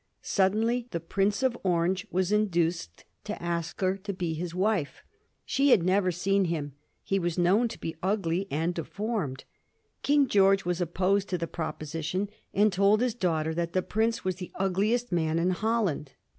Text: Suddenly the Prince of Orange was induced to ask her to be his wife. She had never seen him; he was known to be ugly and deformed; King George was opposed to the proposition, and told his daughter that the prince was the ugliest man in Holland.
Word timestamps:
Suddenly 0.23 0.87
the 0.89 0.99
Prince 0.99 1.43
of 1.43 1.55
Orange 1.61 2.07
was 2.09 2.31
induced 2.31 3.03
to 3.23 3.39
ask 3.39 3.81
her 3.81 3.97
to 3.97 4.11
be 4.11 4.33
his 4.33 4.55
wife. 4.55 5.03
She 5.45 5.69
had 5.69 5.83
never 5.83 6.11
seen 6.11 6.45
him; 6.45 6.71
he 7.03 7.19
was 7.19 7.37
known 7.37 7.67
to 7.67 7.79
be 7.79 7.95
ugly 8.01 8.47
and 8.49 8.73
deformed; 8.73 9.43
King 10.01 10.27
George 10.27 10.65
was 10.65 10.81
opposed 10.81 11.29
to 11.29 11.37
the 11.37 11.45
proposition, 11.45 12.31
and 12.51 12.73
told 12.73 12.99
his 12.99 13.13
daughter 13.13 13.53
that 13.53 13.73
the 13.73 13.83
prince 13.83 14.25
was 14.25 14.37
the 14.37 14.51
ugliest 14.55 15.11
man 15.11 15.37
in 15.37 15.51
Holland. 15.51 16.13